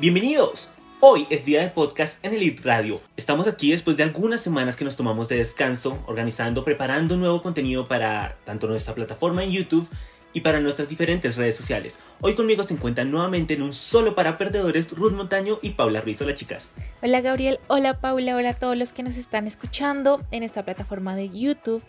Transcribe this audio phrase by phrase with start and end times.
[0.00, 0.70] Bienvenidos.
[1.00, 3.00] Hoy es día de podcast en Elite Radio.
[3.16, 7.84] Estamos aquí después de algunas semanas que nos tomamos de descanso, organizando, preparando nuevo contenido
[7.84, 9.88] para tanto nuestra plataforma en YouTube
[10.32, 11.98] y para nuestras diferentes redes sociales.
[12.20, 16.20] Hoy conmigo se encuentran nuevamente en un solo para perdedores Ruth Montaño y Paula Ruiz.
[16.20, 16.72] Hola chicas.
[17.02, 21.16] Hola Gabriel, hola Paula, hola a todos los que nos están escuchando en esta plataforma
[21.16, 21.82] de YouTube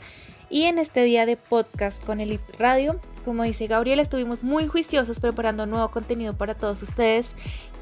[0.50, 3.00] y en este día de podcast con Elite Radio.
[3.26, 7.36] Como dice Gabriel, estuvimos muy juiciosos preparando nuevo contenido para todos ustedes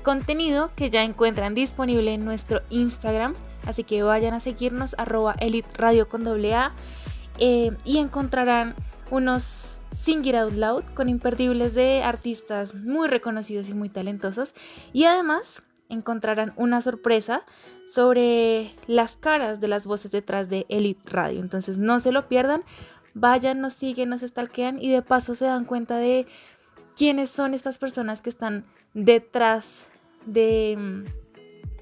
[0.03, 3.35] contenido que ya encuentran disponible en nuestro Instagram.
[3.65, 6.71] Así que vayan a seguirnos arroba Elite Radio con doble A
[7.39, 8.73] eh, y encontrarán
[9.11, 14.53] unos Sing It Out Loud con imperdibles de artistas muy reconocidos y muy talentosos.
[14.93, 17.43] Y además encontrarán una sorpresa
[17.91, 21.39] sobre las caras de las voces detrás de Elite Radio.
[21.39, 22.63] Entonces no se lo pierdan,
[23.13, 26.27] vayan, nos siguen, nos stalkean y de paso se dan cuenta de
[26.95, 29.85] quiénes son estas personas que están detrás
[30.25, 31.03] de,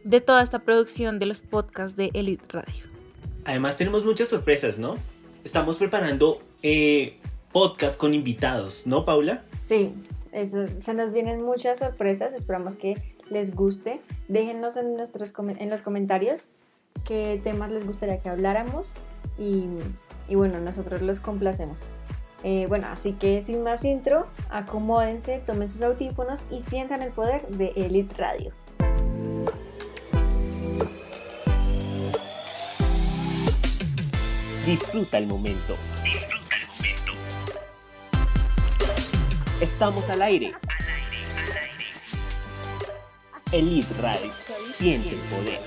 [0.03, 2.85] de toda esta producción de los podcasts de Elite Radio.
[3.45, 4.97] Además tenemos muchas sorpresas, ¿no?
[5.43, 7.19] Estamos preparando eh,
[7.51, 9.43] podcast con invitados, ¿no, Paula?
[9.61, 9.93] Sí,
[10.31, 12.99] eso, se nos vienen muchas sorpresas, esperamos que
[13.29, 14.01] les guste.
[14.29, 16.49] Déjenos en, nuestros, en los comentarios
[17.03, 18.87] qué temas les gustaría que habláramos
[19.37, 19.65] y,
[20.27, 21.83] y bueno, nosotros los complacemos.
[22.43, 27.47] Eh, bueno, así que sin más intro, acomódense, tomen sus audífonos y sientan el poder
[27.49, 28.53] de Elite Radio.
[34.65, 35.75] Disfruta el momento.
[39.61, 40.53] Estamos al aire.
[40.53, 40.85] Al.
[43.53, 44.33] Elite Radio.
[44.73, 45.59] Siente el poder.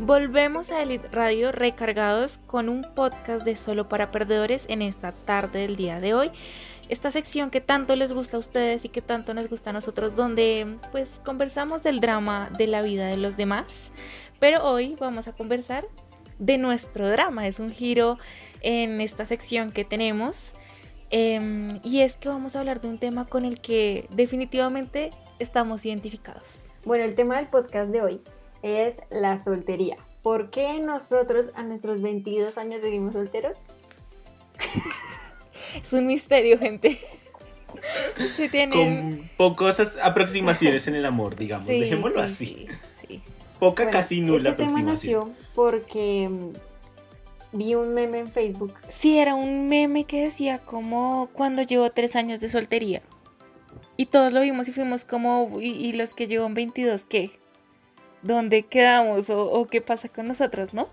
[0.00, 5.60] Volvemos a Elite Radio recargados con un podcast de solo para perdedores en esta tarde
[5.60, 6.32] del día de hoy.
[6.88, 10.16] Esta sección que tanto les gusta a ustedes y que tanto nos gusta a nosotros,
[10.16, 13.92] donde pues conversamos del drama de la vida de los demás.
[14.40, 15.86] Pero hoy vamos a conversar
[16.38, 17.46] de nuestro drama.
[17.46, 18.18] Es un giro
[18.60, 20.54] en esta sección que tenemos.
[21.10, 25.84] Em, y es que vamos a hablar de un tema con el que definitivamente estamos
[25.84, 26.68] identificados.
[26.84, 28.20] Bueno, el tema del podcast de hoy
[28.62, 29.96] es la soltería.
[30.22, 33.58] ¿Por qué nosotros a nuestros 22 años seguimos solteros?
[35.82, 36.98] es un misterio, gente.
[38.72, 41.66] Con pocas aproximaciones en el amor, digamos.
[41.66, 42.68] Dejémoslo así.
[43.58, 45.28] Poca, casi nula este aproximación.
[45.28, 48.74] nació porque mm, vi un meme en Facebook.
[48.88, 53.02] Sí, era un meme que decía como cuando llevo tres años de soltería.
[53.96, 57.30] Y todos lo vimos y fuimos como, ¿y, los que llevan 22 qué?
[58.24, 60.88] dónde quedamos o, qué pasa con nosotros, ¿no?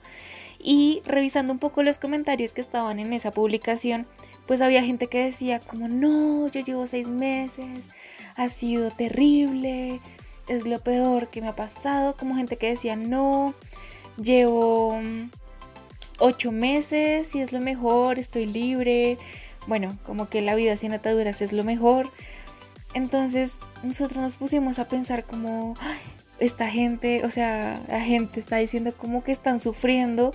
[0.59, 4.05] Y revisando un poco los comentarios que estaban en esa publicación,
[4.45, 7.65] pues había gente que decía como, no, yo llevo seis meses,
[8.35, 9.99] ha sido terrible,
[10.47, 13.55] es lo peor que me ha pasado, como gente que decía, no,
[14.21, 15.29] llevo mm,
[16.19, 19.17] ocho meses y es lo mejor, estoy libre,
[19.67, 22.09] bueno, como que la vida sin ataduras es lo mejor.
[22.93, 25.75] Entonces nosotros nos pusimos a pensar como,
[26.41, 30.33] esta gente, o sea, la gente está diciendo como que están sufriendo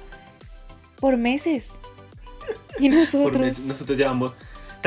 [1.01, 1.71] por meses.
[2.79, 3.59] Y nosotros...
[3.59, 4.33] nosotros llevamos...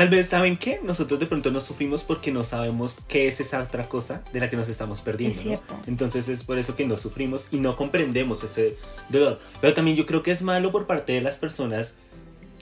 [0.00, 0.80] Tal vez, ¿saben qué?
[0.82, 4.48] Nosotros de pronto no sufrimos porque no sabemos qué es esa otra cosa de la
[4.48, 5.62] que nos estamos perdiendo.
[5.86, 8.78] Entonces es por eso que no sufrimos y no comprendemos ese
[9.10, 9.40] dolor.
[9.60, 11.96] Pero también yo creo que es malo por parte de las personas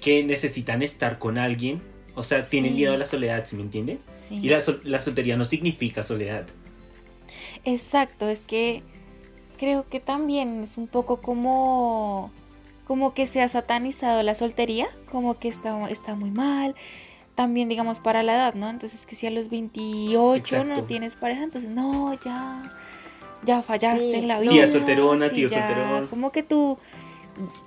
[0.00, 1.80] que necesitan estar con alguien.
[2.16, 4.00] O sea, tienen miedo a la soledad, ¿sí me entienden?
[4.32, 6.44] Y la, la soltería no significa soledad.
[7.64, 8.82] Exacto, es que
[9.58, 12.32] creo que también es un poco como
[12.84, 16.74] como que se ha satanizado la soltería, como que está, está muy mal,
[17.38, 18.68] también digamos para la edad, ¿no?
[18.68, 22.64] Entonces que si a los 28 no tienes pareja, entonces no, ya,
[23.44, 24.50] ya fallaste en la vida.
[24.50, 26.08] Tía solterona, tío solterón.
[26.08, 26.80] Como que tú,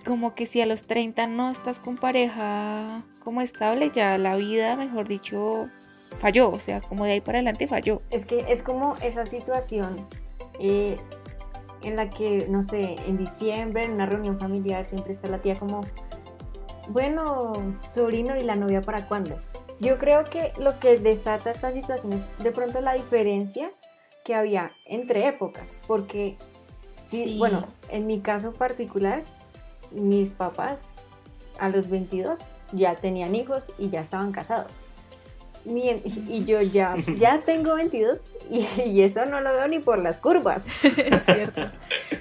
[0.06, 4.76] como que si a los 30 no estás con pareja como estable, ya la vida,
[4.76, 5.70] mejor dicho,
[6.18, 8.02] falló, o sea, como de ahí para adelante falló.
[8.10, 10.06] Es que es como esa situación
[10.60, 10.98] eh,
[11.82, 15.56] en la que, no sé, en diciembre, en una reunión familiar, siempre está la tía
[15.56, 15.80] como,
[16.90, 17.54] bueno,
[17.90, 19.40] sobrino y la novia para cuándo.
[19.82, 23.72] Yo creo que lo que desata esta situación es de pronto la diferencia
[24.24, 26.38] que había entre épocas, porque,
[27.08, 27.38] sí.
[27.40, 29.24] bueno, en mi caso particular,
[29.90, 30.84] mis papás
[31.60, 32.42] a los 22
[32.74, 34.72] ya tenían hijos y ya estaban casados.
[35.66, 40.66] y yo ya, ya tengo 22 y, eso no lo veo ni por las curvas.
[40.84, 41.72] es cierto.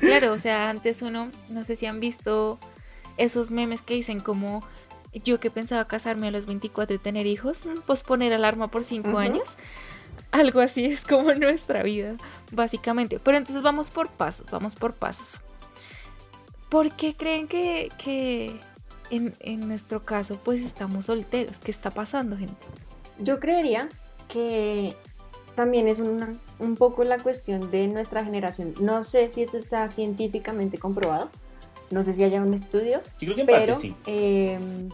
[0.01, 2.59] Claro, o sea, antes uno, no sé si han visto
[3.17, 4.63] esos memes que dicen como
[5.13, 9.19] yo que pensaba casarme a los 24 y tener hijos, pues poner alarma por 5
[9.19, 9.57] años.
[10.31, 12.17] Algo así es como nuestra vida,
[12.53, 13.19] básicamente.
[13.19, 15.41] Pero entonces vamos por pasos, vamos por pasos.
[16.69, 18.61] ¿Por qué creen que, que
[19.11, 21.59] en, en nuestro caso pues estamos solteros?
[21.59, 22.55] ¿Qué está pasando, gente?
[23.19, 23.89] Yo creería
[24.29, 24.95] que
[25.55, 28.75] también es una, un poco la cuestión de nuestra generación.
[28.81, 31.29] No sé si esto está científicamente comprobado,
[31.91, 33.01] no sé si haya un estudio,
[33.47, 34.89] pero em,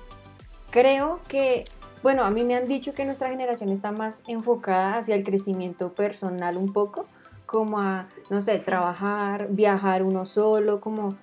[0.76, 1.64] creo que,
[2.02, 5.94] bueno, a mí me han dicho que nuestra generación está más enfocada hacia el crecimiento
[5.94, 7.06] personal un poco,
[7.46, 11.17] como a, no sé, trabajar, viajar uno solo, como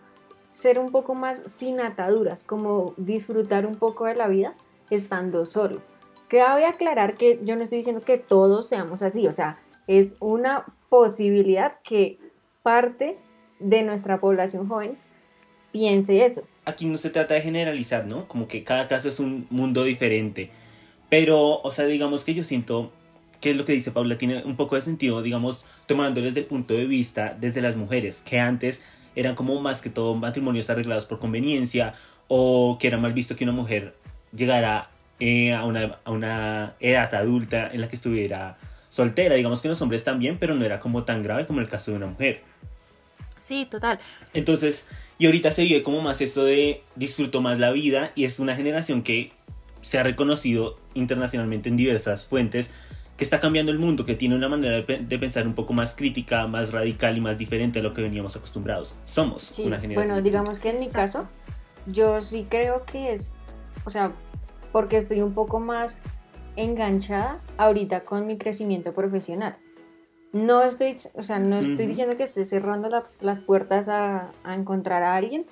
[0.49, 4.55] ser un poco más sin ataduras, como disfrutar un poco de la vida
[4.89, 5.83] estando solo.
[6.29, 10.65] Cabe aclarar que yo no estoy diciendo que todos seamos así, o sea, es una
[10.89, 12.17] posibilidad que
[12.63, 13.19] parte
[13.59, 14.97] de nuestra población joven
[15.71, 16.41] piense eso.
[16.65, 18.27] Aquí no se trata de generalizar, ¿no?
[18.27, 20.49] Como que cada caso es un mundo diferente.
[21.09, 22.91] Pero, o sea, digamos que yo siento
[23.41, 26.73] que lo que dice Paula tiene un poco de sentido, digamos, tomándolo desde el punto
[26.73, 28.81] de vista desde las mujeres, que antes
[29.15, 31.93] eran como más que todo matrimonios arreglados por conveniencia
[32.29, 33.95] o que era mal visto que una mujer
[34.35, 34.89] llegara
[35.19, 38.57] eh, a, una, a una edad adulta en la que estuviera
[38.89, 39.35] soltera.
[39.35, 41.97] Digamos que los hombres también, pero no era como tan grave como el caso de
[41.97, 42.41] una mujer.
[43.41, 43.99] Sí, total.
[44.33, 44.87] Entonces,
[45.23, 48.57] y ahorita se vive como más esto de disfruto más la vida y es una
[48.57, 49.31] generación que
[49.81, 52.69] se ha reconocido internacionalmente en diversas fuentes
[53.15, 56.45] que está cambiando el mundo, que tiene una manera de, pensar un poco más crítica,
[56.47, 58.95] más radical y más diferente a lo que veníamos acostumbrados.
[59.05, 59.95] Somos una generación.
[59.95, 61.25] Bueno, digamos que en mi caso,
[61.87, 63.31] yo sí creo que es,
[63.85, 64.11] o sea,
[64.73, 65.99] porque estoy un poco más
[66.57, 69.55] enganchada ahorita con mi crecimiento profesional.
[70.33, 72.89] No estoy, o sea, no estoy diciendo que esté cerrando
[73.21, 75.45] las, puertas a, a, encontrar a alguien,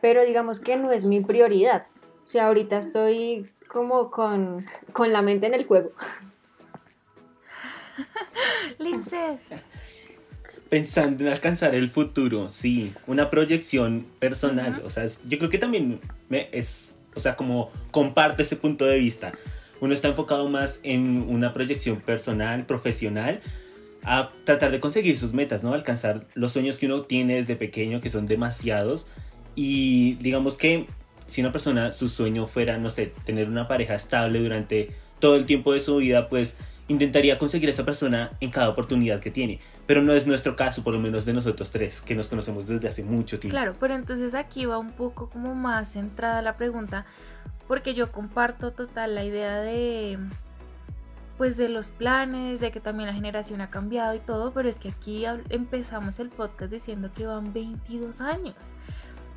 [0.00, 1.86] pero digamos que no es mi prioridad.
[2.26, 5.92] O sea, ahorita estoy como con, con la mente en el juego.
[8.78, 9.40] Linces.
[10.68, 14.82] Pensando en alcanzar el futuro, sí, una proyección personal.
[14.84, 18.98] O sea, yo creo que también me, es, o sea, como comparte ese punto de
[18.98, 19.32] vista.
[19.80, 23.42] Uno está enfocado más en una proyección personal, profesional,
[24.04, 25.74] a tratar de conseguir sus metas, ¿no?
[25.74, 29.06] Alcanzar los sueños que uno tiene desde pequeño, que son demasiados.
[29.54, 30.86] Y digamos que
[31.26, 35.46] si una persona, su sueño fuera, no sé, tener una pareja estable durante todo el
[35.46, 36.56] tiempo de su vida, pues
[36.88, 39.60] intentaría conseguir a esa persona en cada oportunidad que tiene.
[39.86, 42.88] Pero no es nuestro caso, por lo menos de nosotros tres, que nos conocemos desde
[42.88, 43.54] hace mucho tiempo.
[43.54, 47.06] Claro, pero entonces aquí va un poco como más centrada la pregunta,
[47.68, 50.18] porque yo comparto total la idea de
[51.42, 54.76] pues de los planes, de que también la generación ha cambiado y todo, pero es
[54.76, 58.54] que aquí empezamos el podcast diciendo que van 22 años.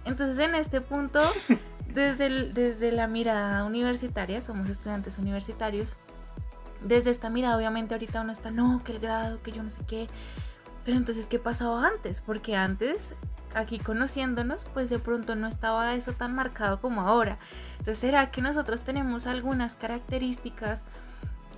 [0.03, 1.19] Entonces en este punto,
[1.87, 5.97] desde, desde la mirada universitaria, somos estudiantes universitarios,
[6.79, 9.81] desde esta mirada obviamente ahorita uno está, no, que el grado, que yo no sé
[9.87, 10.07] qué,
[10.83, 12.21] pero entonces, ¿qué pasaba antes?
[12.21, 13.15] Porque antes,
[13.55, 17.39] aquí conociéndonos, pues de pronto no estaba eso tan marcado como ahora.
[17.79, 20.83] Entonces, ¿será que nosotros tenemos algunas características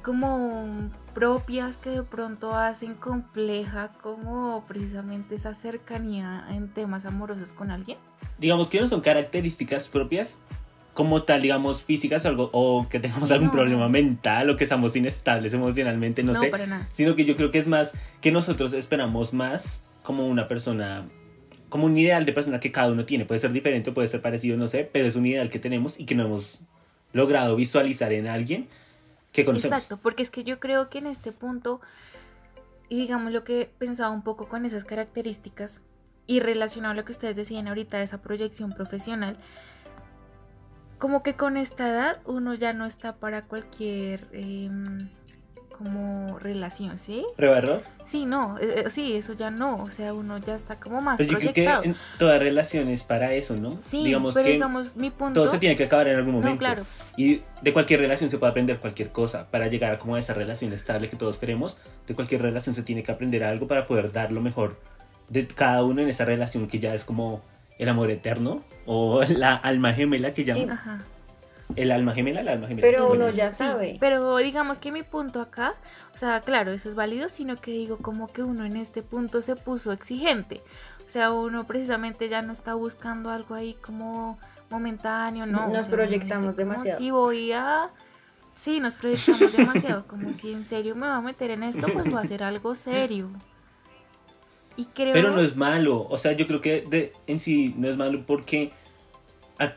[0.07, 7.72] como propias que de pronto hacen compleja como precisamente esa cercanía en temas amorosos con
[7.72, 7.98] alguien?
[8.38, 10.39] Digamos que no son características propias
[10.93, 14.96] como tal, digamos, físicas o algo, o que tengamos algún problema mental o que seamos
[14.96, 16.53] inestables emocionalmente, no, sé.
[16.89, 21.05] Sino que yo creo que es más que nosotros esperamos más como una persona,
[21.67, 23.25] como un ideal de persona que cada uno tiene.
[23.25, 26.05] Puede ser diferente, puede ser parecido, no sé, pero es un ideal que tenemos y
[26.05, 26.62] que no hemos
[27.12, 28.70] logrado visualizar en alguien
[29.41, 31.82] Exacto, porque es que yo creo que en este punto,
[32.89, 35.82] y digamos lo que pensaba un poco con esas características
[36.25, 39.38] y relacionado a lo que ustedes decían ahorita esa proyección profesional,
[40.98, 45.10] como que con esta edad uno ya no está para cualquier em,
[45.77, 47.25] como relación, ¿sí?
[47.36, 47.84] ¿Prueba error?
[48.05, 51.17] Sí, no, eh, eh, sí, eso ya no, o sea, uno ya está como más
[51.17, 51.55] pero proyectado.
[51.55, 53.77] Yo creo que en toda relación es para eso, ¿no?
[53.79, 55.41] Sí, digamos pero digamos, mi punto...
[55.41, 56.53] Todo se tiene que acabar en algún momento.
[56.53, 56.84] No, claro.
[57.15, 60.34] Y de cualquier relación se puede aprender cualquier cosa para llegar a como a esa
[60.34, 61.77] relación estable que todos queremos.
[62.07, 64.79] De cualquier relación se tiene que aprender algo para poder dar lo mejor
[65.29, 67.41] de cada uno en esa relación que ya es como
[67.77, 70.63] el amor eterno o la alma gemela que llaman.
[70.63, 70.69] Sí.
[70.72, 71.05] Ajá.
[71.75, 72.88] El alma gemela, el alma gemela.
[72.88, 73.97] Pero uno ya sabe.
[74.00, 75.75] pero digamos que mi punto acá,
[76.13, 79.41] o sea, claro, eso es válido, sino que digo como que uno en este punto
[79.41, 80.62] se puso exigente.
[81.05, 85.67] O sea, uno precisamente ya no está buscando algo ahí como momentáneo, ¿no?
[85.67, 87.00] Nos proyectamos demasiado.
[87.00, 87.91] Si voy a
[88.57, 92.13] Sí, nos proyectamos demasiado, como si en serio me va a meter en esto, pues
[92.13, 93.29] va a ser algo serio.
[94.75, 95.13] Y creo...
[95.13, 98.24] Pero no es malo, o sea, yo creo que de, en sí no es malo
[98.25, 98.71] porque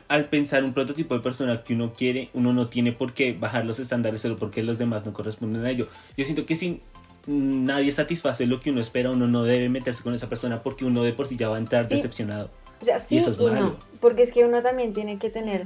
[0.07, 3.65] al, pensar un prototipo de persona que uno quiere, uno no tiene por qué bajar
[3.65, 5.87] los estándares solo porque los demás no corresponden a ello.
[6.17, 6.81] Yo siento que si
[7.27, 11.03] nadie satisface lo que uno espera, uno no debe meterse con esa persona porque uno
[11.03, 12.49] de por sí ya va a entrar decepcionado.
[12.81, 15.65] O sea, sí y, no, porque es que uno también tiene que tener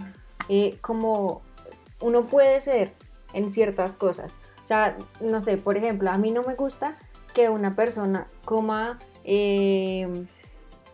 [0.50, 1.42] eh, como
[2.02, 2.92] uno puede ser
[3.34, 4.32] en ciertas cosas.
[4.64, 6.98] O sea, no sé, por ejemplo, a mí no me gusta
[7.34, 10.26] que una persona coma eh,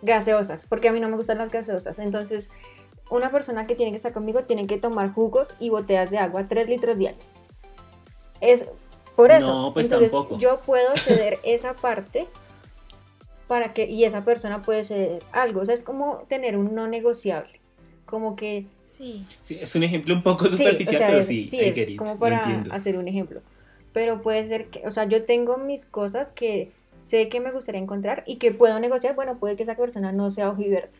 [0.02, 1.98] gaseosas, porque a mí no me gustan las gaseosas.
[2.00, 2.50] Entonces,
[3.12, 6.48] una persona que tiene que estar conmigo tiene que tomar jugos y botellas de agua,
[6.48, 7.36] 3 litros diarios.
[8.40, 8.66] Es
[9.16, 9.48] por eso.
[9.48, 12.26] No, pues Entonces, yo puedo ceder esa parte
[13.48, 15.60] para que, y esa persona puede ceder algo.
[15.62, 17.60] O sea, es como tener un no negociable.
[18.06, 18.66] Como que.
[18.86, 19.26] Sí.
[19.42, 23.10] Sí, es un ejemplo un poco superficial, pero sí, sí es como para hacer un
[23.10, 23.42] ejemplo.
[23.92, 27.82] Pero puede ser que, o sea, yo tengo mis cosas que sé que me gustaría
[27.82, 29.16] encontrar y que puedo negociar.
[29.16, 30.92] Bueno, puede que esa persona no sea ojiverde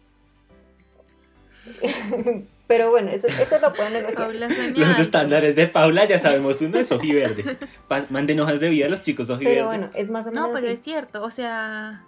[2.68, 4.34] Pero bueno, eso, eso lo pueden negociar.
[4.34, 7.58] Los estándares de Paula ya sabemos, uno es ojiverde.
[8.10, 9.58] Manden hojas de vida a los chicos ojiverdes.
[9.58, 12.06] Pero bueno, es más o menos No, pero es cierto, o sea,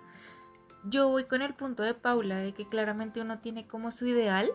[0.85, 4.51] yo voy con el punto de Paula de que claramente uno tiene como su ideal,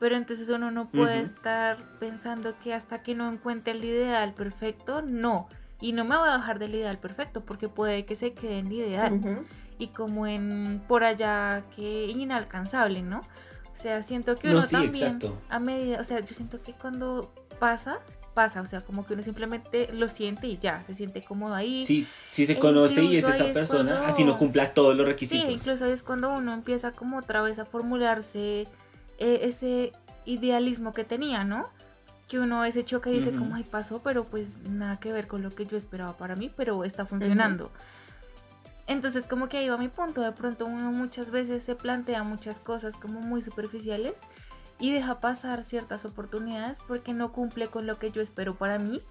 [0.00, 5.02] pero entonces uno no puede estar pensando que hasta que no encuentre el ideal perfecto,
[5.02, 5.48] no.
[5.80, 8.72] Y no me voy a bajar del ideal perfecto porque puede que se quede en
[8.72, 9.44] ideal.
[9.78, 13.20] Y como en por allá que inalcanzable, ¿no?
[13.76, 17.98] O sea, siento que uno también a medida, o sea, yo siento que cuando pasa,
[18.34, 21.84] pasa, o sea, como que uno simplemente lo siente y ya, se siente cómodo ahí.
[21.84, 25.46] Sí, sí se conoce y es esa persona, así no cumpla todos los requisitos.
[25.46, 28.68] Sí, incluso es cuando uno empieza como otra vez a formularse
[29.18, 29.92] eh, ese
[30.24, 31.68] idealismo que tenía, ¿no?
[32.28, 35.50] Que uno ese choque dice como, ay, pasó, pero pues nada que ver con lo
[35.50, 37.70] que yo esperaba para mí, pero está funcionando.
[38.86, 42.60] Entonces como que ahí va mi punto, de pronto uno muchas veces se plantea muchas
[42.60, 44.14] cosas como muy superficiales
[44.78, 49.02] y deja pasar ciertas oportunidades porque no cumple con lo que yo espero para mí.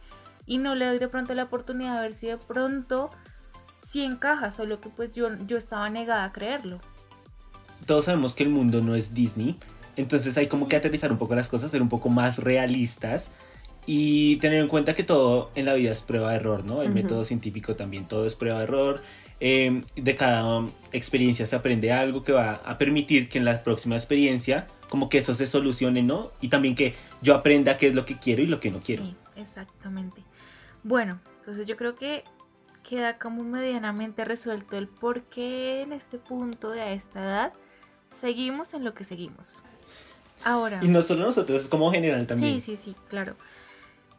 [0.46, 3.10] Y no le doy de pronto la oportunidad a ver si de pronto
[3.82, 6.80] sí encaja, solo que pues yo, yo estaba negada a creerlo.
[7.86, 9.58] Todos sabemos que el mundo no es Disney,
[9.96, 13.30] entonces hay como que aterrizar un poco las cosas, ser un poco más realistas
[13.86, 16.82] y tener en cuenta que todo en la vida es prueba de error, ¿no?
[16.82, 19.02] El método científico también todo es prueba de error
[19.46, 23.96] Em, de cada experiencia se aprende algo que va a permitir que en la próxima
[23.96, 26.32] experiencia como que eso se solucione, ¿no?
[26.40, 29.04] Y también que yo aprenda qué es lo que quiero y lo que no quiero.
[29.04, 30.24] Sí, exactamente.
[30.84, 32.24] Bueno, entonces yo creo que
[32.84, 37.54] queda como medianamente resuelto el por qué en este punto de a esta edad
[38.16, 39.62] seguimos en lo que seguimos.
[40.46, 40.80] Ahora.
[40.82, 42.62] Y no solo nosotros, es como general también.
[42.62, 43.36] Sí, sí, sí, claro.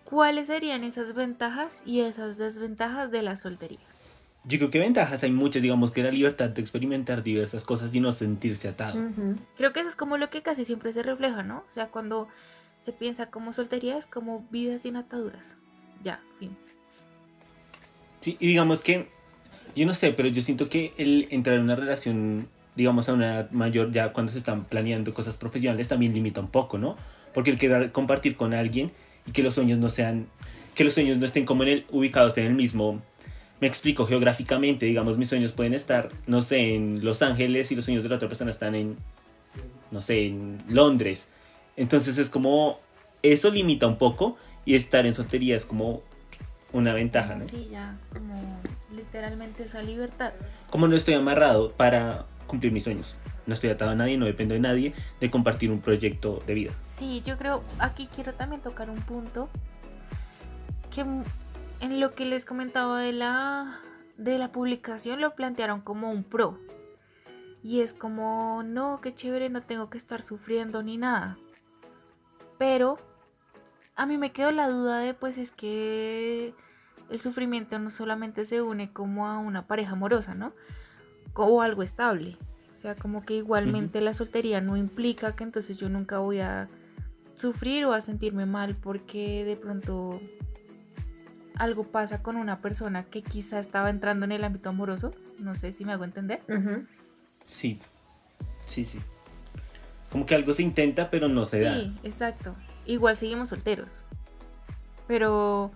[0.05, 3.94] ¿Cuáles serían esas ventajas y esas desventajas de la soltería?
[4.47, 8.01] Yo creo que ventajas hay muchas, digamos que la libertad de experimentar diversas cosas y
[8.01, 9.11] no sentirse atado.
[9.57, 11.65] Creo que eso es como lo que casi siempre se refleja, ¿no?
[11.69, 12.29] O sea, cuando
[12.83, 15.55] se piensa como soltería es como vidas sin ataduras.
[16.03, 16.55] Ya, fin.
[18.21, 19.09] Sí, y digamos que,
[19.75, 22.47] yo no sé, pero yo siento que el entrar en una relación,
[22.77, 26.49] digamos, a una edad mayor, ya cuando se están planeando cosas profesionales, también limita un
[26.49, 26.97] poco, ¿no?
[27.33, 28.93] Porque el querer compartir con alguien
[29.27, 30.27] y que los sueños no sean,
[30.75, 33.01] que los sueños no estén como en el, ubicados en el mismo
[33.65, 37.87] me explico geográficamente, digamos, mis sueños pueden estar, no sé, en Los Ángeles y los
[37.87, 38.99] sueños de la otra persona están en,
[39.91, 41.29] no sé, en Londres.
[41.75, 42.79] Entonces es como,
[43.23, 46.03] eso limita un poco y estar en soltería es como
[46.75, 47.49] una ventaja, ¿no?
[47.49, 48.61] Sí, ya, como
[48.95, 50.35] literalmente esa libertad.
[50.69, 53.17] Como no estoy amarrado para cumplir mis sueños.
[53.47, 56.73] No estoy atado a nadie, no dependo de nadie de compartir un proyecto de vida.
[56.85, 59.49] Sí, yo creo, aquí quiero también tocar un punto
[60.95, 61.03] que
[61.85, 63.79] en lo que les comentaba de la,
[64.17, 66.59] de la publicación lo plantearon como un pro.
[67.63, 71.37] Y es como, no, qué chévere, no tengo que estar sufriendo ni nada.
[72.59, 72.97] Pero
[73.97, 76.55] a mí me quedó la duda de, pues es que
[77.11, 80.55] el sufrimiento no solamente se une como a una pareja amorosa, ¿no?
[81.35, 82.39] O algo estable.
[82.77, 86.69] O sea, como que igualmente la soltería no implica que entonces yo nunca voy a
[87.35, 90.21] sufrir o a sentirme mal porque de pronto
[91.57, 95.13] algo pasa con una persona que quizá estaba entrando en el ámbito amoroso.
[95.39, 96.43] No sé si me hago entender.
[97.47, 97.79] Sí,
[98.67, 98.99] sí, sí.
[100.11, 101.75] Como que algo se intenta, pero no se da.
[101.75, 102.55] Sí, exacto.
[102.87, 104.05] Igual seguimos solteros.
[105.07, 105.73] Pero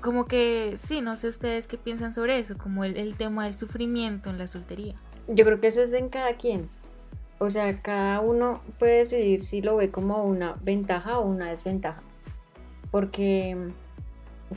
[0.00, 3.58] como que sí, no sé ustedes qué piensan sobre eso, como el, el tema del
[3.58, 4.94] sufrimiento en la soltería.
[5.28, 6.68] Yo creo que eso es en cada quien.
[7.38, 12.02] O sea, cada uno puede decidir si lo ve como una ventaja o una desventaja
[12.90, 13.56] porque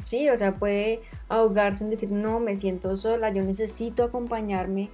[0.03, 4.89] sí, o sea, puede ahogarse en decir, no, me siento sola, yo necesito acompañarme,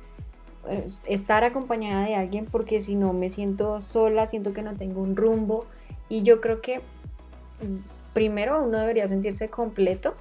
[1.07, 5.15] estar acompañada de alguien, porque si no me siento sola, siento que no tengo un
[5.15, 5.65] rumbo.
[6.09, 10.15] Y yo creo que mm, primero uno debería sentirse completo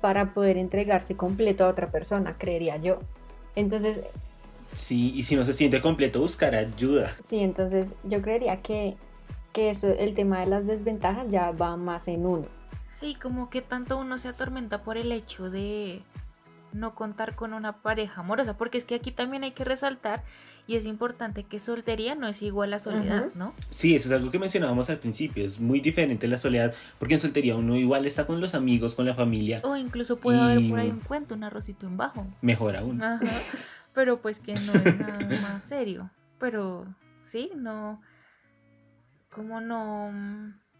[0.00, 3.00] para poder entregarse completo a otra persona, creería yo.
[3.54, 4.00] Entonces...
[4.74, 7.08] Sí, y si no se siente completo, buscar ayuda.
[7.22, 8.96] Sí, entonces yo creería que,
[9.52, 12.46] que eso, el tema de las desventajas ya va más en uno.
[12.98, 16.02] Sí, como que tanto uno se atormenta por el hecho de
[16.72, 20.22] no contar con una pareja amorosa, porque es que aquí también hay que resaltar
[20.66, 23.54] y es importante que soltería no es igual a soledad, ¿no?
[23.70, 27.20] Sí, eso es algo que mencionábamos al principio, es muy diferente la soledad, porque en
[27.20, 29.60] soltería uno igual está con los amigos, con la familia.
[29.62, 32.26] O incluso puede haber por ahí un cuento, un arrocito en bajo.
[32.40, 33.02] Mejor aún.
[33.02, 33.24] Ajá,
[33.92, 36.86] pero pues que no es nada más serio, pero
[37.22, 38.00] sí, no,
[39.30, 40.12] como no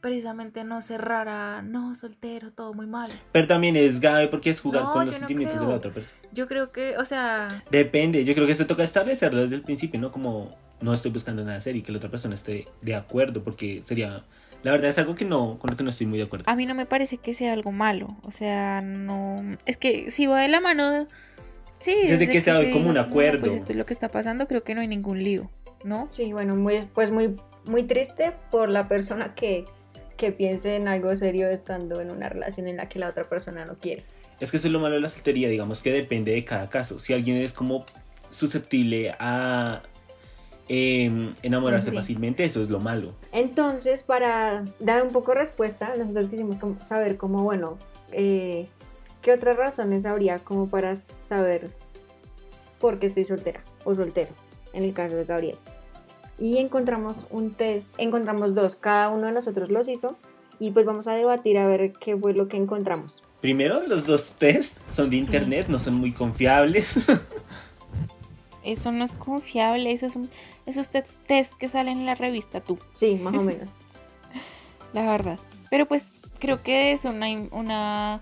[0.07, 3.11] precisamente no cerrara, no, soltero, todo muy mal.
[3.33, 6.17] Pero también es grave porque es jugar con los sentimientos de la otra persona.
[6.31, 7.65] Yo creo que, o sea...
[7.73, 10.13] Depende, yo creo que se toca establecerlo desde el principio, ¿no?
[10.13, 13.81] Como no estoy buscando nada serio y que la otra persona esté de acuerdo, porque
[13.83, 14.23] sería...
[14.63, 16.45] La verdad es algo que no, con lo que no estoy muy de acuerdo.
[16.49, 19.57] A mí no me parece que sea algo malo, o sea, no...
[19.67, 21.09] Es que si va de la mano...
[21.81, 23.41] Sí, desde, que, sea como un acuerdo.
[23.41, 25.51] pues esto es lo que está pasando, creo que no hay ningún lío,
[25.83, 26.07] ¿no?
[26.11, 27.35] Sí, bueno, muy, pues muy,
[27.65, 29.65] muy triste por la persona que
[30.17, 33.65] que piense en algo serio estando en una relación en la que la otra persona
[33.65, 34.05] no quiere.
[34.41, 36.99] Es que eso es lo malo de la soltería, digamos que depende de cada caso.
[36.99, 37.87] Si alguien es como
[38.31, 39.83] susceptible a
[40.69, 43.15] em, enamorarse fácilmente, eso es lo malo.
[43.33, 47.79] Entonces, para dar un poco de respuesta, nosotros quisimos saber cómo, bueno,
[48.13, 48.67] eh,
[49.23, 51.71] qué otras razones habría como para saber
[52.79, 54.31] por qué estoy soltera o soltero,
[54.75, 55.57] en el caso de Gabriel
[56.39, 60.17] y encontramos un test, encontramos dos, cada uno de nosotros los hizo
[60.59, 63.23] y pues vamos a debatir a ver qué fue lo que encontramos.
[63.41, 66.95] Primero, los dos test son de internet, no son muy confiables.
[68.65, 70.29] Eso no es confiable, esos son
[70.67, 72.81] esos test, que salen en la revista tú.
[72.93, 73.71] Sí, más o menos.
[74.93, 75.39] la verdad.
[75.71, 78.21] Pero pues creo que es una, una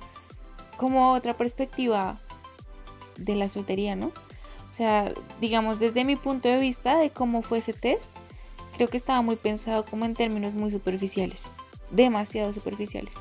[0.76, 2.20] como otra perspectiva
[3.16, 4.12] de la soltería, ¿no?
[4.74, 8.10] O sea, digamos, desde mi punto de vista de cómo fue ese test,
[8.76, 11.44] creo que estaba muy pensado como en términos muy superficiales,
[11.92, 13.14] demasiado superficiales.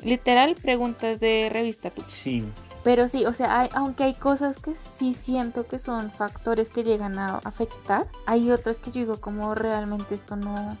[0.00, 2.02] Literal, preguntas de revista tú.
[2.08, 2.42] Sí.
[2.84, 7.18] Pero sí, o sea, aunque hay cosas que sí siento que son factores que llegan
[7.18, 10.78] a afectar, hay otras que yo digo como realmente esto no,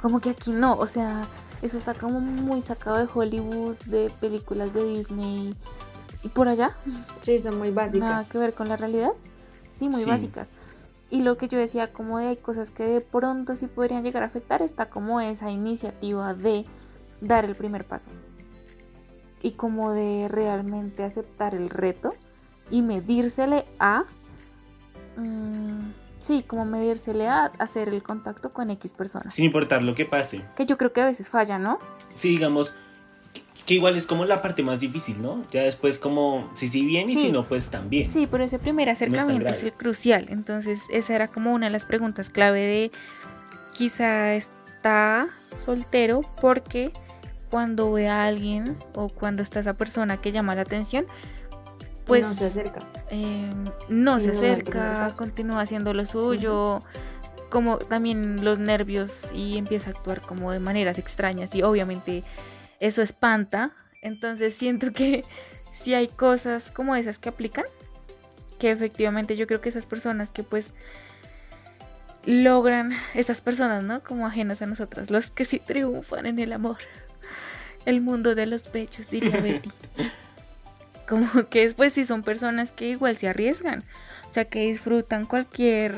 [0.00, 1.26] como que aquí no, o sea,
[1.62, 5.52] eso está como muy sacado de Hollywood, de películas de Disney,
[6.22, 6.76] ¿Y por allá?
[7.22, 8.00] Sí, son muy básicas.
[8.00, 9.12] Nada que ver con la realidad.
[9.72, 10.52] Sí, muy básicas.
[11.10, 14.22] Y lo que yo decía, como de hay cosas que de pronto sí podrían llegar
[14.22, 16.66] a afectar, está como esa iniciativa de
[17.20, 18.10] dar el primer paso.
[19.42, 22.14] Y como de realmente aceptar el reto
[22.70, 24.04] y medírsele a...
[25.16, 29.34] Mm, sí, como medírsele a hacer el contacto con X personas.
[29.34, 30.44] Sin importar lo que pase.
[30.54, 31.78] Que yo creo que a veces falla, ¿no?
[32.14, 32.72] Sí, digamos,
[33.70, 35.44] que igual es como la parte más difícil, ¿no?
[35.52, 38.08] Ya después como si sí bien y si no, pues también.
[38.08, 40.26] Sí, pero ese primer acercamiento es, el crucial.
[40.28, 42.90] Entonces esa era como una de las preguntas clave de
[43.78, 46.90] quizá está soltero porque
[47.48, 51.06] cuando ve a alguien o cuando está esa persona que llama la atención,
[52.06, 52.80] pues no se acerca.
[53.08, 56.82] Em, no se acerca, continúa haciendo lo suyo.
[57.50, 62.24] como también los nervios y empieza a actuar como de maneras extrañas y obviamente
[62.80, 63.72] eso espanta.
[64.02, 65.24] Entonces siento que
[65.74, 67.64] si hay cosas como esas que aplican,
[68.58, 70.72] que efectivamente yo creo que esas personas que pues
[72.26, 74.02] logran, estas personas, ¿no?
[74.02, 76.78] Como ajenas a nosotras, los que sí triunfan en el amor,
[77.86, 79.70] el mundo de los pechos, diría Betty.
[81.08, 83.82] Como que después sí son personas que igual se arriesgan,
[84.28, 85.94] o sea, que disfrutan cualquier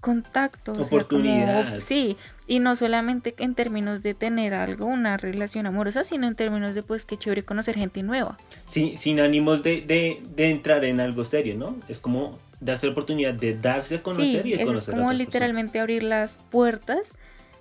[0.00, 0.72] contacto.
[0.72, 1.80] Oportunidad.
[1.80, 2.16] sí,
[2.50, 6.82] y no solamente en términos de tener algo, una relación amorosa, sino en términos de
[6.82, 8.38] pues que chévere conocer gente nueva.
[8.66, 11.76] Sí, sin ánimos de, de, entrar en algo serio, ¿no?
[11.86, 15.78] Es como darse la oportunidad de darse a conocer y de conocer es como literalmente
[15.78, 17.12] abrir las puertas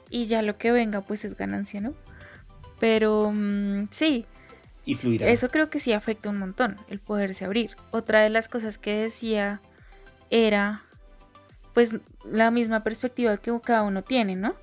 [0.09, 1.93] y ya lo que venga pues es ganancia, ¿no?
[2.79, 4.25] Pero mm, sí.
[4.85, 5.27] Y fluirá.
[5.27, 7.75] Eso creo que sí afecta un montón, el poderse abrir.
[7.91, 9.61] Otra de las cosas que decía
[10.31, 10.81] era
[11.75, 14.55] pues la misma perspectiva que cada uno tiene, ¿no?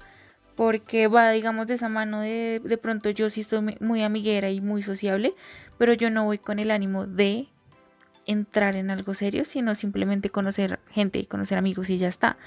[0.57, 4.61] Porque va, digamos, de esa mano de, de pronto yo sí soy muy amiguera y
[4.61, 5.35] muy sociable,
[5.79, 7.49] pero yo no voy con el ánimo de
[8.27, 12.39] entrar en algo serio, sino simplemente conocer gente y conocer amigos y ya está.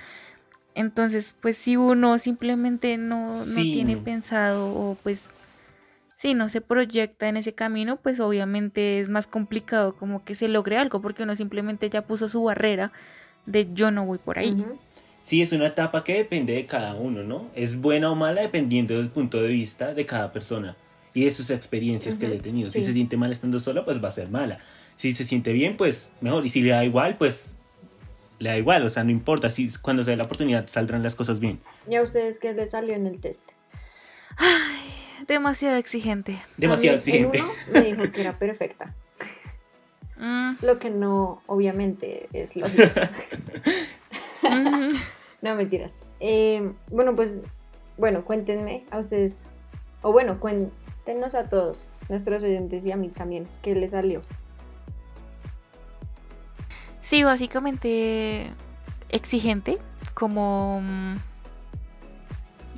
[0.75, 5.31] Entonces, pues si uno simplemente no, no tiene pensado o pues
[6.15, 10.47] si no se proyecta en ese camino, pues obviamente es más complicado como que se
[10.47, 12.91] logre algo, porque uno simplemente ya puso su barrera
[13.45, 14.65] de yo no voy por ahí.
[15.29, 17.51] Sí, es una etapa que depende de cada uno, ¿no?
[17.53, 20.75] Es buena o mala dependiendo del punto de vista de cada persona
[21.13, 22.71] y de sus experiencias que le he tenido.
[22.71, 24.57] Si se siente mal estando sola, pues va a ser mala.
[24.95, 26.43] Si se siente bien, pues mejor.
[26.47, 27.57] Y si le da igual, pues
[28.39, 28.83] le da igual.
[28.83, 29.51] O sea, no importa.
[29.51, 31.59] Si cuando se dé la oportunidad saldrán las cosas bien.
[31.87, 33.47] ¿Y a ustedes qué les salió en el test?
[34.35, 36.39] Ay, demasiado exigente.
[36.57, 37.43] Demasiado exigente.
[37.71, 38.95] me dijo que era perfecta.
[40.17, 40.53] Mm.
[40.63, 42.81] Lo que no, obviamente, es lógico.
[45.41, 46.05] no, mentiras.
[46.19, 47.39] Eh, bueno, pues,
[47.97, 49.43] bueno, cuéntenme a ustedes,
[50.01, 54.21] o bueno, cuéntenos a todos, nuestros oyentes y a mí también, qué les salió.
[57.01, 58.51] Sí, básicamente
[59.09, 59.77] exigente,
[60.13, 60.81] como...
[60.81, 61.15] Mm,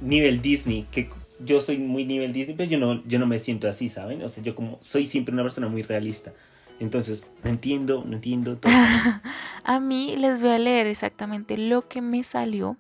[0.02, 1.10] Nivel Disney, que
[1.46, 4.24] yo soy muy nivel Disney, pero yo no, yo no me siento así, ¿saben?
[4.24, 6.34] O sea, yo como soy siempre una persona muy realista.
[6.82, 8.74] Entonces, no entiendo, no entiendo todo.
[9.64, 12.76] a mí les voy a leer exactamente lo que me salió.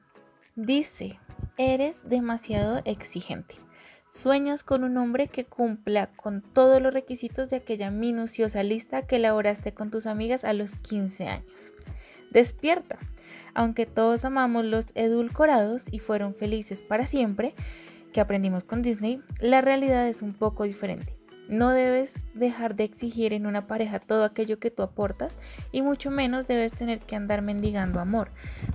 [0.55, 1.19] Dice,
[1.55, 3.55] eres demasiado exigente.
[4.09, 9.17] Sueñas con un hombre que cumpla con todos los requisitos de aquella minuciosa lista que
[9.17, 11.71] elaboraste con tus amigas a los 15 años.
[12.31, 12.97] Despierta.
[13.53, 17.53] Aunque todos amamos los edulcorados y fueron felices para siempre,
[18.13, 21.20] que aprendimos con Disney, la realidad es un poco diferente.
[21.47, 25.37] No debes dejar de exigir en una pareja todo aquello que tú aportas
[25.71, 28.29] y mucho menos debes tener que andar mendigando amor.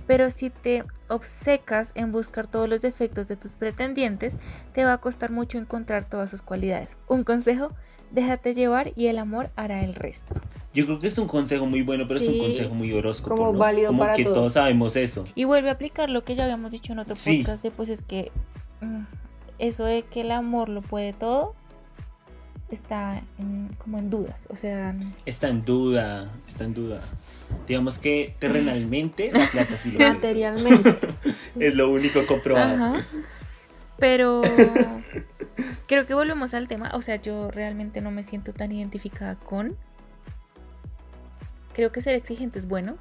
[0.05, 4.37] Pero si te obcecas en buscar todos los defectos de tus pretendientes,
[4.73, 6.97] te va a costar mucho encontrar todas sus cualidades.
[7.07, 7.71] Un consejo,
[8.11, 10.39] déjate llevar y el amor hará el resto.
[10.73, 13.35] Yo creo que es un consejo muy bueno, pero es un consejo muy horóscopo.
[13.35, 14.53] Como válido como que todos.
[14.53, 15.25] sabemos eso.
[15.33, 18.03] Y vuelve a aplicar lo que ya habíamos dicho en otro podcast de pues es
[18.03, 18.31] que
[18.81, 19.05] mm,
[19.57, 21.55] eso de que el amor lo puede todo
[22.69, 23.21] está
[23.77, 24.95] como en dudas, o sea...
[25.25, 27.01] Está en duda, está en duda.
[27.67, 30.97] Digamos que terrenalmente la plata sí lo Materialmente.
[31.59, 33.03] es lo único comprobado.
[33.97, 34.41] Pero
[35.87, 39.75] creo que volvemos al tema, o sea, yo realmente no me siento tan identificada con...
[41.73, 42.97] Creo que ser exigente es bueno,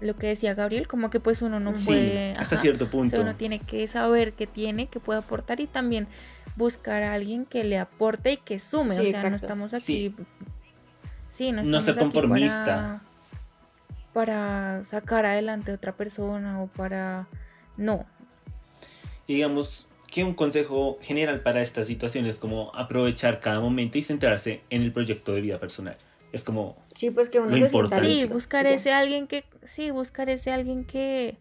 [0.00, 2.32] lo que decía Gabriel, como que pues uno no puede...
[2.32, 3.20] Hasta cierto punto.
[3.20, 6.06] uno tiene que saber qué tiene, qué puede aportar y también
[6.56, 8.98] buscar a alguien que le aporte y que sume.
[8.98, 10.14] o sea, no estamos aquí...
[11.30, 13.02] Sí, no, estamos ser conformista.
[14.12, 17.28] Para, sacar adelante a otra persona o para...
[17.76, 18.06] No.
[19.28, 24.62] digamos que un consejo general para estas situaciones es como aprovechar cada momento y centrarse
[24.70, 25.98] en el proyecto de vida personal
[26.32, 30.50] es como sí pues que uno se sí buscar ese alguien que sí buscar ese
[30.50, 31.38] alguien que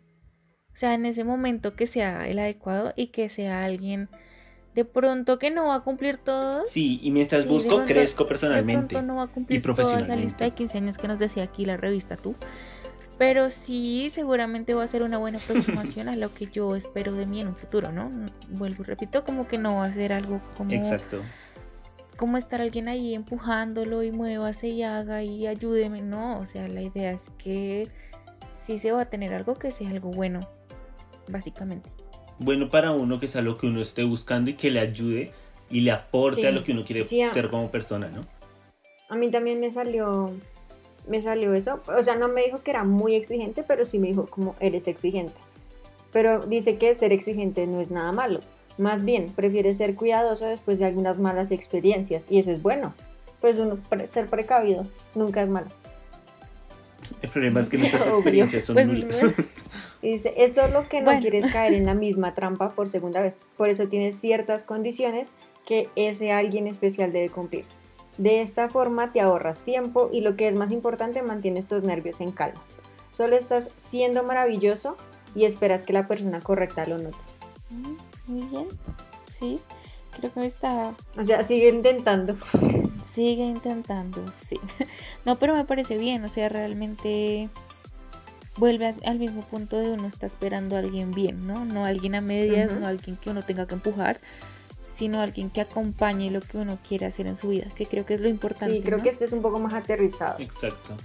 [0.73, 4.09] sea en ese momento que sea el adecuado y que sea alguien
[4.75, 6.69] de pronto que no va a cumplir todos.
[6.69, 10.17] Sí y mientras busco crezco personalmente de pronto no va a cumplir y profesionalmente toda
[10.17, 12.35] la lista de 15 años que nos decía aquí la revista tú
[13.17, 17.25] pero sí seguramente va a ser una buena aproximación a lo que yo espero de
[17.25, 18.11] mí en un futuro no
[18.49, 21.21] vuelvo y repito como que no va a ser algo como exacto
[22.17, 26.01] como estar alguien ahí empujándolo y muévase y haga y ayúdeme.
[26.01, 27.87] No, o sea, la idea es que
[28.51, 30.41] sí se va a tener algo que sea algo bueno,
[31.27, 31.89] básicamente.
[32.39, 35.31] Bueno para uno que sea lo que uno esté buscando y que le ayude
[35.69, 38.25] y le aporte a lo que uno quiere ser como persona, ¿no?
[39.09, 40.31] A mí también me salió,
[41.07, 41.81] me salió eso.
[41.97, 44.87] O sea, no me dijo que era muy exigente, pero sí me dijo como eres
[44.87, 45.39] exigente.
[46.11, 48.41] Pero dice que ser exigente no es nada malo.
[48.77, 52.93] Más bien, prefiere ser cuidadoso después de algunas malas experiencias y eso es bueno.
[53.41, 55.67] Pues uno, ser precavido nunca es malo.
[57.21, 59.21] El problema es que nuestras experiencias son pues, nulas.
[60.01, 63.47] Y dice, es solo que no quieres caer en la misma trampa por segunda vez.
[63.57, 65.31] Por eso tienes ciertas condiciones
[65.65, 67.65] que ese alguien especial debe cumplir.
[68.17, 72.21] De esta forma te ahorras tiempo y lo que es más importante, mantienes tus nervios
[72.21, 72.63] en calma.
[73.11, 74.97] Solo estás siendo maravilloso
[75.35, 77.17] y esperas que la persona correcta lo note.
[78.27, 78.67] Muy bien.
[79.39, 79.59] Sí,
[80.17, 80.93] creo que está.
[81.17, 82.37] O sea, sigue intentando.
[83.13, 84.59] Sigue intentando, sí.
[85.25, 87.49] No, pero me parece bien, o sea, realmente
[88.57, 91.65] vuelve al mismo punto de uno está esperando a alguien bien, ¿no?
[91.65, 94.19] No alguien a medias, no alguien que uno tenga que empujar,
[94.95, 98.15] sino alguien que acompañe lo que uno quiere hacer en su vida, que creo que
[98.15, 98.75] es lo importante.
[98.75, 100.39] Sí, creo que este es un poco más aterrizado.
[100.39, 100.95] Exacto.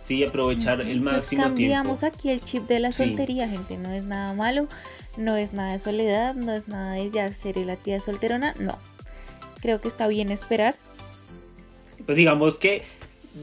[0.00, 4.34] Sí, aprovechar el máximo cambiamos aquí el chip de la soltería, gente, no es nada
[4.34, 4.68] malo
[5.16, 8.78] no es nada de soledad, no es nada de ya ser la tía solterona, no.
[9.60, 10.76] Creo que está bien esperar.
[12.04, 12.82] Pues digamos que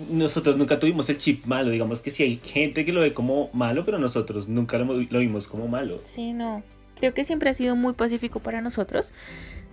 [0.10, 3.50] nosotros nunca tuvimos el chip malo, digamos que sí hay gente que lo ve como
[3.54, 6.00] malo, pero nosotros nunca lo, vimos como malo.
[6.04, 6.64] Sí, no.
[7.00, 9.14] Creo que siempre ha sido muy pacífico para nosotros.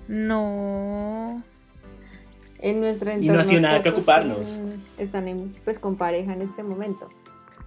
[0.08, 1.42] No.
[2.58, 3.22] En entorno.
[3.22, 4.46] Y no ha sido nada de preocuparnos.
[4.98, 7.08] Están pues con pareja en este momento.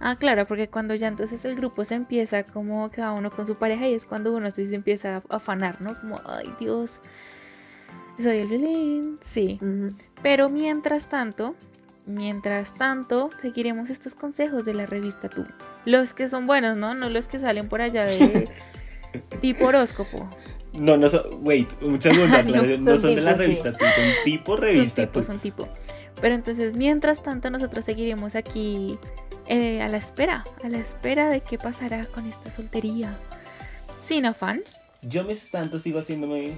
[0.00, 3.54] Ah, claro, porque cuando ya entonces el grupo se empieza como cada uno con su
[3.54, 5.98] pareja y es cuando uno se empieza a afanar, ¿no?
[6.00, 7.00] Como, ay Dios,
[8.18, 9.18] soy el violín.
[9.20, 9.58] Sí.
[10.22, 11.54] Pero mientras tanto,
[12.06, 15.46] mientras tanto, seguiremos estos consejos de la revista Tú.
[15.84, 16.94] Los que son buenos, ¿no?
[16.94, 18.48] No los que salen por allá de
[19.40, 20.28] tipo horóscopo.
[20.72, 22.44] No, no son, wait, muchas preguntas,
[22.84, 25.68] no, son, de la revista Tú, son tipo revista son tipo, Son tipo.
[26.20, 28.98] Pero entonces, mientras tanto, nosotros seguiremos aquí
[29.46, 33.16] eh, a la espera, a la espera de qué pasará con esta soltería.
[34.02, 34.62] Sin afán.
[35.02, 36.54] Yo, mientras tanto, sigo haciéndome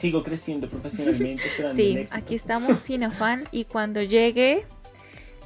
[0.00, 1.42] sigo creciendo profesionalmente.
[1.76, 4.64] sí, aquí estamos sin afán y cuando llegue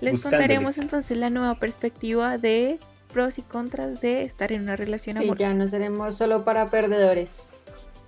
[0.00, 2.78] les contaremos entonces la nueva perspectiva de
[3.12, 7.50] pros y contras de estar en una relación sí, ya no seremos solo para perdedores.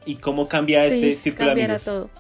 [0.05, 2.11] ¿Y cómo cambia este círculo cambiará todo.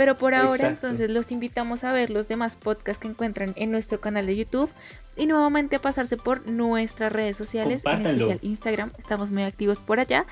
[0.00, 4.00] Pero por ahora entonces los invitamos a ver los demás podcasts que encuentran en nuestro
[4.00, 4.70] canal de YouTube
[5.14, 10.00] y nuevamente a pasarse por nuestras redes sociales, en especial Instagram, estamos muy activos por
[10.00, 10.24] allá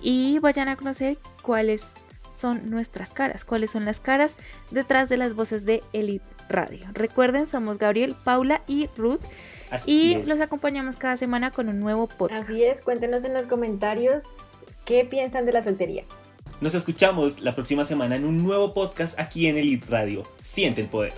[0.00, 1.92] y vayan a conocer cuáles
[2.34, 4.38] son nuestras caras, cuáles son las caras
[4.70, 6.86] detrás de las voces de Elite Radio.
[6.94, 9.20] Recuerden, somos Gabriel, Paula y Ruth.
[9.84, 12.48] y los acompañamos cada semana con un nuevo podcast.
[12.48, 14.24] Así es, cuéntenos en los comentarios
[14.86, 16.06] qué piensan de la soltería.
[16.60, 20.24] Nos escuchamos la próxima semana en un nuevo podcast aquí en Elite Radio.
[20.38, 21.14] Siente el poder.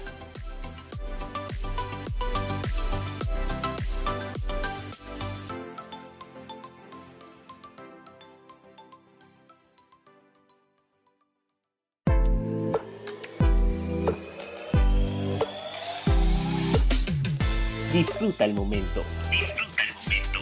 [17.92, 19.02] Disfruta el momento.
[19.28, 20.38] Disfruta el momento.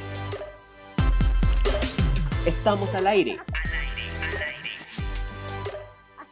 [2.45, 3.39] Estamos al aire.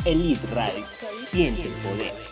[0.04, 0.84] Elite Radio.
[1.30, 2.27] Siente el poder.